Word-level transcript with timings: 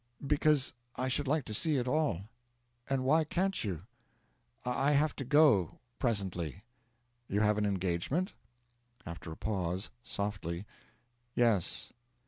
'Because 0.25 0.73
I 0.95 1.07
should 1.09 1.27
like 1.27 1.45
to 1.45 1.53
see 1.53 1.75
it 1.75 1.87
all.' 1.87 2.21
'And 2.89 3.03
why 3.03 3.23
can't 3.23 3.63
you?' 3.63 3.83
'I 4.65 4.93
have 4.93 5.15
to 5.17 5.23
go 5.23 5.77
presently.' 5.99 6.63
'You 7.27 7.41
have 7.41 7.59
an 7.59 7.67
engagement?' 7.67 8.33
After 9.05 9.31
a 9.31 9.37
pause, 9.37 9.91
softly: 10.01 10.65
'Yes.' 11.35 11.93